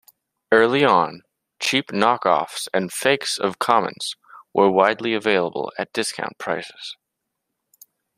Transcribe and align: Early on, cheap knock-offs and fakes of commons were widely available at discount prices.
Early 0.51 0.83
on, 0.83 1.21
cheap 1.59 1.91
knock-offs 1.93 2.67
and 2.73 2.91
fakes 2.91 3.37
of 3.37 3.59
commons 3.59 4.15
were 4.51 4.67
widely 4.71 5.13
available 5.13 5.71
at 5.77 5.93
discount 5.93 6.39
prices. 6.39 6.97